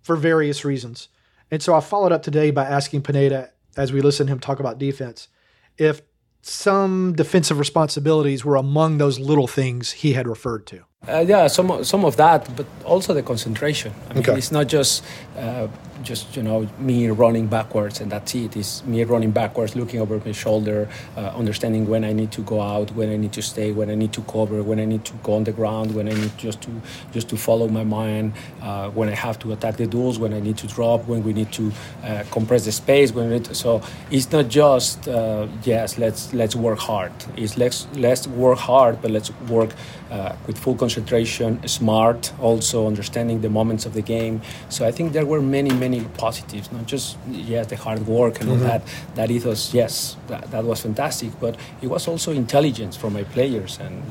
for 0.02 0.16
various 0.16 0.64
reasons. 0.64 1.08
And 1.50 1.62
so 1.62 1.74
I 1.74 1.80
followed 1.80 2.12
up 2.12 2.22
today 2.22 2.50
by 2.50 2.64
asking 2.64 3.02
Pineda, 3.02 3.50
as 3.76 3.92
we 3.92 4.00
listened 4.00 4.28
to 4.28 4.32
him 4.32 4.40
talk 4.40 4.60
about 4.60 4.78
defense, 4.78 5.28
if 5.76 6.02
some 6.48 7.12
defensive 7.14 7.58
responsibilities 7.58 8.44
were 8.44 8.56
among 8.56 8.98
those 8.98 9.18
little 9.18 9.46
things 9.48 9.92
he 9.92 10.12
had 10.12 10.26
referred 10.28 10.64
to. 10.66 10.78
Uh, 11.08 11.24
yeah, 11.26 11.46
some 11.48 11.84
some 11.84 12.04
of 12.04 12.16
that, 12.16 12.48
but 12.56 12.66
also 12.84 13.14
the 13.14 13.22
concentration. 13.22 13.92
I 14.10 14.14
mean, 14.14 14.22
Okay. 14.22 14.38
it's 14.38 14.50
not 14.52 14.66
just 14.68 15.02
uh, 15.38 15.66
just 16.02 16.36
you 16.36 16.42
know 16.42 16.68
me 16.78 17.08
running 17.08 17.46
backwards 17.46 18.00
and 18.00 18.12
that's. 18.12 18.26
It's 18.34 18.84
me 18.84 19.02
running 19.04 19.30
backwards, 19.30 19.76
looking 19.76 20.00
over 20.00 20.20
my 20.24 20.32
shoulder, 20.32 20.88
uh, 21.16 21.20
understanding 21.42 21.86
when 21.86 22.04
I 22.04 22.12
need 22.12 22.32
to 22.32 22.42
go 22.42 22.60
out, 22.60 22.90
when 22.92 23.08
I 23.08 23.16
need 23.16 23.32
to 23.34 23.42
stay, 23.42 23.72
when 23.72 23.88
I 23.88 23.94
need 23.94 24.12
to 24.14 24.22
cover, 24.22 24.62
when 24.62 24.80
I 24.80 24.84
need 24.84 25.04
to 25.04 25.12
go 25.22 25.34
on 25.34 25.44
the 25.44 25.52
ground, 25.52 25.94
when 25.94 26.08
I 26.08 26.12
need 26.12 26.36
just 26.36 26.60
to 26.62 26.70
just 27.12 27.28
to 27.30 27.36
follow 27.36 27.68
my 27.68 27.84
mind, 27.84 28.32
uh, 28.62 28.90
when 28.90 29.08
I 29.08 29.14
have 29.14 29.38
to 29.40 29.52
attack 29.52 29.76
the 29.76 29.86
duels, 29.86 30.18
when 30.18 30.34
I 30.34 30.40
need 30.40 30.58
to 30.58 30.66
drop, 30.66 31.06
when 31.06 31.22
we 31.22 31.32
need 31.32 31.52
to 31.52 31.72
uh, 32.02 32.24
compress 32.30 32.64
the 32.64 32.72
space. 32.72 33.12
When 33.12 33.42
to, 33.44 33.54
so 33.54 33.80
it's 34.10 34.30
not 34.32 34.48
just 34.48 35.08
uh, 35.08 35.46
yes, 35.62 35.98
let's 35.98 36.34
let's 36.34 36.56
work 36.56 36.78
hard. 36.78 37.12
It's 37.36 37.56
let's 37.56 37.86
let's 37.94 38.26
work 38.26 38.58
hard, 38.58 39.00
but 39.00 39.10
let's 39.12 39.30
work 39.48 39.70
uh, 40.10 40.34
with 40.46 40.58
full 40.58 40.74
concentration, 40.74 41.66
smart, 41.66 42.32
also 42.40 42.86
understanding 42.86 43.40
the 43.40 43.50
moments 43.50 43.86
of 43.86 43.92
the 43.92 44.02
game. 44.02 44.40
So 44.68 44.86
I 44.86 44.90
think 44.90 45.12
there 45.12 45.26
were 45.26 45.40
many, 45.40 45.70
many 45.70 45.85
positives, 46.18 46.70
not 46.72 46.86
just 46.86 47.16
yes, 47.30 47.66
the 47.66 47.76
hard 47.76 48.06
work 48.06 48.40
and 48.40 48.50
all 48.50 48.56
Mhm. 48.56 48.62
that. 48.62 48.82
That 49.14 49.30
ethos, 49.30 49.72
yes, 49.74 50.16
that, 50.28 50.50
that 50.50 50.64
was 50.64 50.80
fantastic, 50.80 51.30
but 51.40 51.56
it 51.82 51.88
was 51.88 52.08
also 52.08 52.32
intelligence 52.32 52.96
from 52.96 53.12
my 53.12 53.24
players, 53.24 53.78
and, 53.80 54.02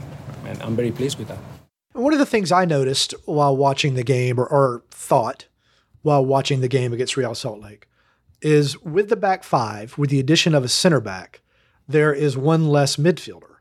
and 0.48 0.62
I'm 0.64 0.76
very 0.76 0.92
pleased 0.92 1.18
with 1.20 1.28
that. 1.28 1.40
And 1.94 2.04
one 2.04 2.14
of 2.14 2.20
the 2.20 2.26
things 2.26 2.52
I 2.52 2.66
noticed 2.66 3.14
while 3.26 3.56
watching 3.56 3.96
the 3.96 4.04
game, 4.04 4.40
or, 4.40 4.46
or 4.48 4.84
thought 4.92 5.46
while 6.02 6.26
watching 6.26 6.62
the 6.62 6.68
game 6.68 6.94
against 6.94 7.18
Real 7.18 7.34
Salt 7.36 7.62
Lake, 7.62 7.88
is 8.42 8.78
with 8.84 9.10
the 9.10 9.16
back 9.16 9.44
five, 9.44 9.98
with 9.98 10.10
the 10.10 10.20
addition 10.20 10.54
of 10.54 10.64
a 10.64 10.68
center 10.68 11.00
back, 11.00 11.42
there 11.88 12.14
is 12.14 12.38
one 12.38 12.68
less 12.68 12.98
midfielder. 12.98 13.56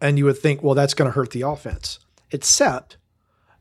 And 0.00 0.18
you 0.18 0.24
would 0.26 0.38
think, 0.38 0.62
well, 0.62 0.74
that's 0.74 0.94
going 0.94 1.10
to 1.10 1.14
hurt 1.14 1.30
the 1.30 1.42
offense. 1.42 1.98
Except 2.30 2.96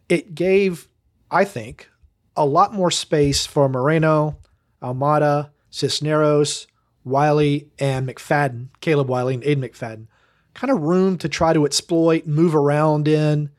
it 0.10 0.36
gave, 0.36 0.88
I 1.32 1.44
think, 1.46 1.90
a 2.36 2.46
lot 2.46 2.74
more 2.74 2.92
space 2.92 3.46
for 3.46 3.70
Moreno, 3.70 4.38
Almada, 4.82 5.52
Cisneros, 5.70 6.68
Wiley, 7.04 7.70
and 7.80 8.08
McFadden, 8.08 8.70
Caleb 8.80 9.10
Wiley 9.10 9.36
and 9.36 9.44
Aiden 9.44 9.70
McFadden, 9.70 10.08
kind 10.54 10.72
of 10.72 10.82
room 10.82 11.18
to 11.18 11.30
try 11.30 11.54
to 11.54 11.66
exploit, 11.66 12.26
move 12.26 12.56
around 12.56 13.08
in. 13.08 13.50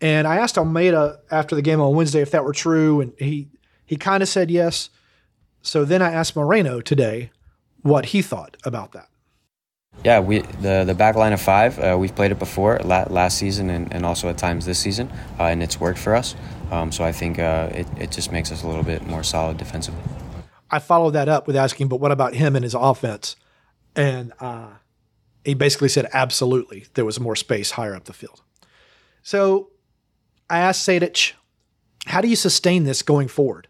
And 0.00 0.26
I 0.26 0.36
asked 0.36 0.56
Almada 0.56 1.18
after 1.30 1.54
the 1.54 1.62
game 1.62 1.80
on 1.80 1.94
Wednesday 1.94 2.20
if 2.20 2.30
that 2.32 2.44
were 2.44 2.52
true, 2.52 3.00
and 3.00 3.12
he 3.18 3.48
he 3.86 3.96
kind 3.96 4.22
of 4.22 4.28
said 4.28 4.50
yes. 4.50 4.90
So 5.62 5.84
then 5.84 6.02
I 6.02 6.12
asked 6.12 6.36
Moreno 6.36 6.80
today 6.80 7.30
what 7.82 8.06
he 8.06 8.22
thought 8.22 8.56
about 8.64 8.92
that. 8.92 9.08
Yeah, 10.02 10.20
we 10.20 10.40
the 10.40 10.84
the 10.84 10.94
back 10.94 11.16
line 11.16 11.32
of 11.32 11.40
five. 11.40 11.78
Uh, 11.78 11.96
we've 11.98 12.14
played 12.14 12.30
it 12.32 12.38
before 12.38 12.78
la- 12.84 13.06
last 13.08 13.38
season 13.38 13.70
and, 13.70 13.92
and 13.94 14.04
also 14.04 14.28
at 14.28 14.36
times 14.36 14.66
this 14.66 14.78
season, 14.78 15.10
uh, 15.38 15.44
and 15.44 15.62
it's 15.62 15.80
worked 15.80 15.98
for 15.98 16.14
us. 16.14 16.34
Um, 16.70 16.92
so 16.92 17.04
I 17.04 17.12
think 17.12 17.38
uh, 17.38 17.70
it 17.72 17.86
it 17.98 18.10
just 18.10 18.32
makes 18.32 18.52
us 18.52 18.62
a 18.64 18.66
little 18.66 18.82
bit 18.82 19.06
more 19.06 19.22
solid 19.22 19.56
defensively. 19.56 20.02
I 20.70 20.78
followed 20.78 21.12
that 21.12 21.28
up 21.28 21.46
with 21.46 21.56
asking, 21.56 21.88
but 21.88 22.00
what 22.00 22.10
about 22.10 22.34
him 22.34 22.56
and 22.56 22.64
his 22.64 22.74
offense? 22.74 23.36
And 23.94 24.32
uh, 24.40 24.70
he 25.44 25.54
basically 25.54 25.88
said, 25.88 26.08
absolutely, 26.12 26.86
there 26.94 27.04
was 27.04 27.20
more 27.20 27.36
space 27.36 27.72
higher 27.72 27.94
up 27.94 28.04
the 28.04 28.12
field. 28.12 28.42
So 29.22 29.70
I 30.50 30.58
asked 30.58 30.86
Sejdic, 30.86 31.32
how 32.06 32.20
do 32.20 32.28
you 32.28 32.36
sustain 32.36 32.84
this 32.84 33.02
going 33.02 33.28
forward? 33.28 33.68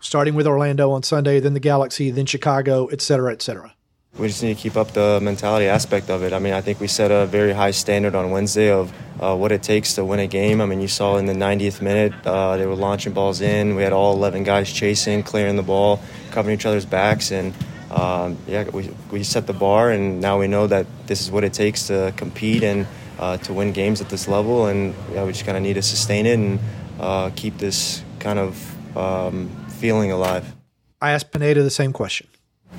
Starting 0.00 0.34
with 0.34 0.46
Orlando 0.46 0.90
on 0.90 1.02
Sunday, 1.02 1.40
then 1.40 1.54
the 1.54 1.60
Galaxy, 1.60 2.10
then 2.10 2.26
Chicago, 2.26 2.86
et 2.88 3.00
cetera, 3.00 3.32
et 3.32 3.42
cetera. 3.42 3.74
We 4.18 4.26
just 4.26 4.42
need 4.42 4.56
to 4.56 4.60
keep 4.60 4.76
up 4.76 4.92
the 4.92 5.20
mentality 5.22 5.66
aspect 5.66 6.10
of 6.10 6.22
it. 6.24 6.32
I 6.32 6.40
mean, 6.40 6.52
I 6.52 6.60
think 6.60 6.80
we 6.80 6.88
set 6.88 7.10
a 7.10 7.26
very 7.26 7.52
high 7.52 7.70
standard 7.70 8.14
on 8.16 8.30
Wednesday 8.30 8.70
of 8.70 8.92
uh, 9.20 9.36
what 9.36 9.52
it 9.52 9.62
takes 9.62 9.94
to 9.94 10.04
win 10.04 10.18
a 10.18 10.26
game. 10.26 10.60
I 10.60 10.66
mean, 10.66 10.80
you 10.80 10.88
saw 10.88 11.18
in 11.18 11.26
the 11.26 11.34
90th 11.34 11.80
minute, 11.80 12.12
uh, 12.26 12.56
they 12.56 12.66
were 12.66 12.74
launching 12.74 13.12
balls 13.12 13.40
in. 13.40 13.76
We 13.76 13.82
had 13.82 13.92
all 13.92 14.14
11 14.14 14.42
guys 14.42 14.72
chasing, 14.72 15.22
clearing 15.22 15.56
the 15.56 15.62
ball, 15.62 16.00
covering 16.32 16.54
each 16.54 16.66
other's 16.66 16.84
backs, 16.84 17.30
and 17.30 17.54
um, 17.90 18.36
yeah, 18.46 18.68
we, 18.70 18.90
we 19.10 19.22
set 19.22 19.46
the 19.46 19.52
bar, 19.52 19.90
and 19.90 20.20
now 20.20 20.38
we 20.38 20.48
know 20.48 20.66
that 20.66 20.86
this 21.06 21.20
is 21.20 21.30
what 21.30 21.44
it 21.44 21.52
takes 21.52 21.86
to 21.86 22.12
compete 22.16 22.62
and 22.62 22.86
uh, 23.18 23.36
to 23.38 23.52
win 23.52 23.72
games 23.72 24.00
at 24.00 24.08
this 24.08 24.28
level. 24.28 24.66
And 24.66 24.94
yeah, 25.12 25.24
we 25.24 25.32
just 25.32 25.44
kind 25.44 25.56
of 25.56 25.62
need 25.62 25.74
to 25.74 25.82
sustain 25.82 26.26
it 26.26 26.38
and 26.38 26.58
uh, 27.00 27.30
keep 27.34 27.58
this 27.58 28.02
kind 28.18 28.38
of 28.38 28.96
um, 28.96 29.48
feeling 29.78 30.12
alive. 30.12 30.54
I 31.00 31.12
asked 31.12 31.30
Pineda 31.30 31.62
the 31.62 31.70
same 31.70 31.92
question. 31.92 32.26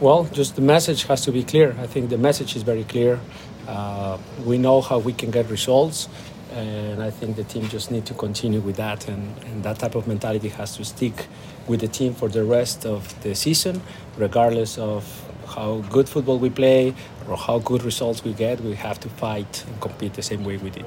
Well, 0.01 0.23
just 0.31 0.55
the 0.55 0.61
message 0.61 1.03
has 1.03 1.25
to 1.25 1.31
be 1.33 1.43
clear. 1.43 1.75
I 1.77 1.85
think 1.85 2.09
the 2.09 2.17
message 2.17 2.55
is 2.55 2.63
very 2.63 2.85
clear. 2.85 3.19
Uh, 3.67 4.17
we 4.45 4.57
know 4.57 4.79
how 4.79 4.97
we 4.97 5.11
can 5.11 5.29
get 5.29 5.49
results, 5.49 6.07
and 6.53 7.03
I 7.03 7.09
think 7.09 7.35
the 7.35 7.43
team 7.43 7.67
just 7.67 7.91
need 7.91 8.05
to 8.05 8.13
continue 8.13 8.61
with 8.61 8.77
that. 8.77 9.09
And, 9.09 9.37
and 9.43 9.61
that 9.63 9.79
type 9.79 9.95
of 9.95 10.07
mentality 10.07 10.47
has 10.49 10.77
to 10.77 10.85
stick 10.85 11.27
with 11.67 11.81
the 11.81 11.89
team 11.89 12.13
for 12.13 12.29
the 12.29 12.45
rest 12.45 12.85
of 12.85 13.21
the 13.23 13.35
season, 13.35 13.81
regardless 14.17 14.77
of 14.77 15.03
how 15.45 15.79
good 15.89 16.07
football 16.07 16.39
we 16.39 16.49
play 16.49 16.93
or 17.27 17.35
how 17.35 17.59
good 17.59 17.83
results 17.83 18.23
we 18.23 18.31
get. 18.31 18.61
We 18.61 18.75
have 18.75 19.01
to 19.01 19.09
fight 19.09 19.65
and 19.67 19.81
compete 19.81 20.13
the 20.13 20.21
same 20.21 20.45
way 20.45 20.55
we 20.55 20.69
did. 20.69 20.85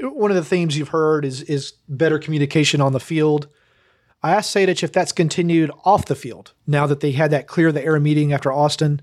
One 0.00 0.32
of 0.32 0.36
the 0.36 0.44
themes 0.44 0.76
you've 0.76 0.88
heard 0.88 1.24
is 1.24 1.42
is 1.42 1.74
better 1.88 2.18
communication 2.18 2.80
on 2.80 2.92
the 2.92 3.00
field. 3.00 3.46
I 4.26 4.32
asked 4.32 4.56
Sejdic 4.56 4.82
if 4.82 4.90
that's 4.90 5.12
continued 5.12 5.70
off 5.84 6.06
the 6.06 6.16
field 6.16 6.52
now 6.66 6.88
that 6.88 6.98
they 6.98 7.12
had 7.12 7.30
that 7.30 7.46
clear 7.46 7.70
the 7.70 7.84
air 7.84 8.00
meeting 8.00 8.32
after 8.32 8.52
Austin, 8.52 9.00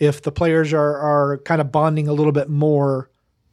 if 0.00 0.20
the 0.20 0.32
players 0.32 0.72
are, 0.72 0.96
are 0.96 1.38
kind 1.38 1.60
of 1.60 1.70
bonding 1.70 2.08
a 2.08 2.12
little 2.12 2.32
bit 2.32 2.48
more 2.48 3.08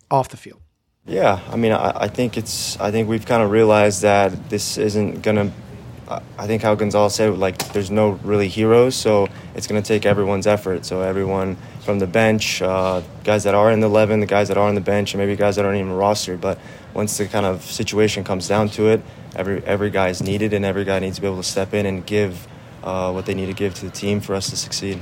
off 0.10 0.30
the 0.30 0.38
field. 0.38 0.60
Yeah, 1.06 1.40
I 1.52 1.56
mean, 1.56 1.72
I, 1.72 2.06
I 2.06 2.08
think 2.08 2.36
it's. 2.36 2.80
I 2.80 2.90
think 2.90 3.08
we've 3.10 3.28
kind 3.28 3.44
of 3.44 3.52
realized 3.52 4.02
that 4.02 4.50
this 4.50 4.80
isn't 4.80 5.22
gonna. 5.22 5.52
I 6.10 6.48
think 6.48 6.64
how 6.64 6.74
Gonzalo 6.74 7.10
said, 7.10 7.38
like, 7.38 7.60
there's 7.74 7.92
no 7.92 8.12
really 8.24 8.48
heroes, 8.48 8.96
so 8.96 9.28
it's 9.54 9.68
gonna 9.68 9.84
take 9.84 10.08
everyone's 10.08 10.48
effort. 10.48 10.84
So 10.84 11.02
everyone 11.02 11.58
from 11.82 12.00
the 12.00 12.08
bench, 12.08 12.60
uh, 12.64 13.04
guys 13.24 13.44
that 13.44 13.54
are 13.54 13.70
in 13.72 13.82
the 13.82 13.88
eleven, 13.88 14.20
the 14.20 14.26
guys 14.26 14.48
that 14.48 14.58
are 14.58 14.68
on 14.68 14.74
the 14.74 14.82
bench, 14.82 15.14
and 15.14 15.20
maybe 15.20 15.36
guys 15.36 15.58
that 15.58 15.66
aren't 15.66 15.78
even 15.78 15.92
rostered. 15.92 16.42
But 16.42 16.58
once 16.96 17.20
the 17.20 17.28
kind 17.28 17.46
of 17.46 17.62
situation 17.64 18.24
comes 18.24 18.48
down 18.48 18.70
to 18.70 18.88
it, 18.88 19.02
every 19.36 19.64
every 19.66 19.90
guy 19.90 20.10
is 20.10 20.22
needed, 20.22 20.54
and 20.54 20.66
every 20.66 20.84
guy 20.84 21.00
needs 21.00 21.16
to 21.16 21.22
be 21.22 21.28
able 21.28 21.38
to 21.38 21.44
step 21.44 21.74
in 21.74 21.86
and 21.86 22.06
give 22.06 22.48
uh, 22.84 23.12
what 23.12 23.26
they 23.26 23.34
need 23.34 23.48
to 23.48 23.54
give 23.54 23.74
to 23.76 23.86
the 23.86 23.92
team 23.92 24.20
for 24.20 24.36
us 24.36 24.50
to 24.50 24.58
succeed. 24.58 25.02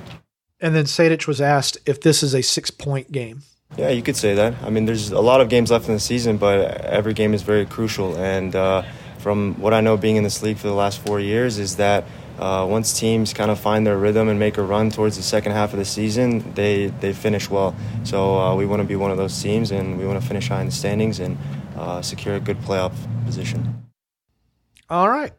And 0.59 0.75
then 0.75 0.85
Sejdic 0.85 1.27
was 1.27 1.41
asked 1.41 1.77
if 1.85 2.01
this 2.01 2.21
is 2.21 2.33
a 2.35 2.41
six 2.41 2.69
point 2.69 3.11
game. 3.11 3.41
Yeah, 3.77 3.89
you 3.89 4.01
could 4.01 4.17
say 4.17 4.35
that. 4.35 4.53
I 4.63 4.69
mean, 4.69 4.85
there's 4.85 5.11
a 5.11 5.21
lot 5.21 5.39
of 5.39 5.50
games 5.50 5.71
left 5.71 5.88
in 5.88 5.93
the 5.93 6.00
season, 6.00 6.38
but 6.38 6.81
every 6.81 7.13
game 7.13 7.33
is 7.33 7.41
very 7.41 7.65
crucial. 7.65 8.15
And 8.17 8.53
uh, 8.55 8.83
from 9.19 9.55
what 9.61 9.73
I 9.73 9.81
know, 9.81 9.95
being 9.95 10.17
in 10.17 10.23
this 10.23 10.43
league 10.43 10.57
for 10.57 10.67
the 10.67 10.73
last 10.73 11.00
four 11.00 11.19
years, 11.19 11.57
is 11.57 11.77
that 11.77 12.03
uh, 12.38 12.67
once 12.69 13.00
teams 13.00 13.33
kind 13.33 13.50
of 13.50 13.59
find 13.59 13.88
their 13.88 13.97
rhythm 13.97 14.27
and 14.27 14.38
make 14.39 14.57
a 14.57 14.61
run 14.61 14.89
towards 14.89 15.15
the 15.15 15.23
second 15.23 15.53
half 15.53 15.73
of 15.73 15.79
the 15.79 15.85
season, 15.85 16.53
they 16.53 16.88
they 16.88 17.13
finish 17.13 17.50
well. 17.50 17.73
So 18.03 18.38
uh, 18.38 18.55
we 18.55 18.65
want 18.65 18.81
to 18.81 18.88
be 18.88 18.95
one 18.95 19.11
of 19.11 19.17
those 19.17 19.41
teams, 19.41 19.71
and 19.71 19.97
we 19.97 20.05
want 20.05 20.21
to 20.21 20.27
finish 20.27 20.50
high 20.50 20.61
in 20.61 20.65
the 20.67 20.71
standings 20.71 21.19
and 21.19 21.38
uh, 21.77 22.01
secure 22.01 22.35
a 22.35 22.39
good 22.39 22.59
playoff 22.61 22.93
position. 23.25 23.81
All 24.91 25.10
right. 25.10 25.31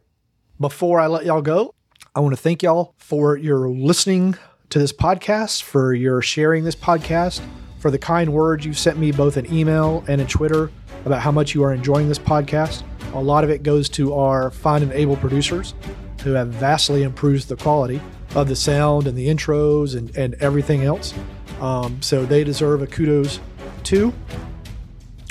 Before 0.58 0.98
I 0.98 1.08
let 1.08 1.26
y'all 1.26 1.42
go, 1.42 1.74
I 2.14 2.20
want 2.20 2.34
to 2.34 2.40
thank 2.40 2.62
y'all 2.62 2.94
for 2.96 3.36
your 3.36 3.68
listening 3.68 4.34
to 4.70 4.78
this 4.78 4.94
podcast, 4.94 5.62
for 5.62 5.92
your 5.92 6.22
sharing 6.22 6.64
this 6.64 6.74
podcast, 6.74 7.42
for 7.78 7.90
the 7.90 7.98
kind 7.98 8.32
words 8.32 8.64
you've 8.64 8.78
sent 8.78 8.96
me 8.96 9.12
both 9.12 9.36
in 9.36 9.52
email 9.52 10.04
and 10.08 10.22
in 10.22 10.26
Twitter 10.26 10.70
about 11.04 11.20
how 11.20 11.30
much 11.30 11.54
you 11.54 11.62
are 11.64 11.74
enjoying 11.74 12.08
this 12.08 12.18
podcast. 12.18 12.82
A 13.12 13.20
lot 13.20 13.44
of 13.44 13.50
it 13.50 13.62
goes 13.62 13.90
to 13.90 14.14
our 14.14 14.50
fine 14.50 14.82
and 14.82 14.92
able 14.92 15.16
producers 15.18 15.74
who 16.22 16.32
have 16.32 16.48
vastly 16.48 17.02
improved 17.02 17.48
the 17.48 17.56
quality 17.56 18.00
of 18.34 18.48
the 18.48 18.56
sound 18.56 19.06
and 19.06 19.18
the 19.18 19.28
intros 19.28 19.94
and, 19.94 20.16
and 20.16 20.32
everything 20.36 20.84
else. 20.84 21.12
Um, 21.60 22.00
so 22.00 22.24
they 22.24 22.42
deserve 22.42 22.80
a 22.80 22.86
kudos 22.86 23.38
too. 23.82 24.14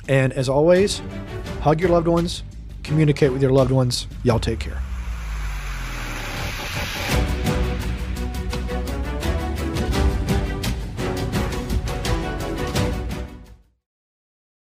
And 0.07 0.31
as 0.33 0.47
always, 0.47 1.01
hug 1.61 1.79
your 1.79 1.89
loved 1.89 2.07
ones, 2.07 2.43
communicate 2.91 3.31
with 3.31 3.41
your 3.41 3.51
loved 3.51 3.71
ones. 3.71 4.07
Y'all 4.23 4.39
take 4.39 4.59
care. 4.59 4.81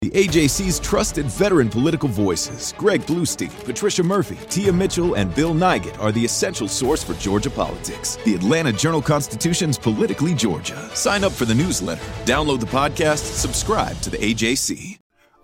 The 0.01 0.11
AJC's 0.11 0.79
trusted 0.79 1.25
veteran 1.25 1.67
political 1.67 2.07
voices, 2.07 2.73
Greg 2.77 3.01
Bluestein, 3.01 3.49
Patricia 3.65 4.03
Murphy, 4.03 4.37
Tia 4.49 4.71
Mitchell, 4.71 5.15
and 5.15 5.33
Bill 5.33 5.53
Nigut, 5.53 5.99
are 5.99 6.11
the 6.11 6.23
essential 6.23 6.67
source 6.67 7.03
for 7.03 7.15
Georgia 7.15 7.49
politics. 7.49 8.17
The 8.23 8.35
Atlanta 8.35 8.71
Journal 8.71 9.01
Constitution's 9.01 9.77
Politically 9.77 10.33
Georgia. 10.35 10.77
Sign 10.95 11.23
up 11.23 11.31
for 11.31 11.45
the 11.45 11.55
newsletter, 11.55 12.05
download 12.23 12.59
the 12.59 12.67
podcast, 12.67 13.23
subscribe 13.33 13.99
to 14.01 14.09
the 14.09 14.17
AJC. 14.17 14.94